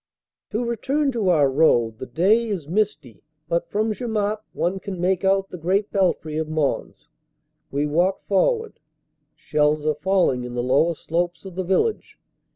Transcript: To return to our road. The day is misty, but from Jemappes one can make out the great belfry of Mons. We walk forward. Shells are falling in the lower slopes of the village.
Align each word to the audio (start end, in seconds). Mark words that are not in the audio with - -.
To 0.49 0.65
return 0.65 1.11
to 1.11 1.29
our 1.29 1.47
road. 1.47 1.99
The 1.99 2.07
day 2.07 2.47
is 2.47 2.67
misty, 2.67 3.21
but 3.47 3.69
from 3.69 3.93
Jemappes 3.93 4.41
one 4.51 4.79
can 4.79 4.99
make 4.99 5.23
out 5.23 5.49
the 5.51 5.59
great 5.59 5.91
belfry 5.91 6.39
of 6.39 6.49
Mons. 6.49 7.07
We 7.69 7.85
walk 7.85 8.25
forward. 8.25 8.79
Shells 9.35 9.85
are 9.85 9.93
falling 9.93 10.43
in 10.43 10.55
the 10.55 10.63
lower 10.63 10.95
slopes 10.95 11.45
of 11.45 11.53
the 11.53 11.63
village. 11.63 12.17